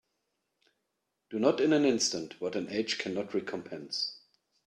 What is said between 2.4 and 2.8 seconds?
what an